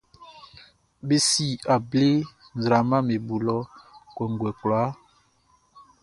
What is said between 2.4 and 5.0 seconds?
nzraamaʼm be bo lɔ kɔnguɛ kwlaa.